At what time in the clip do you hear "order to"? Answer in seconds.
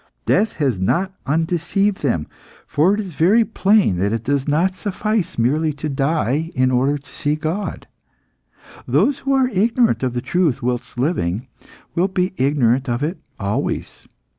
6.71-7.13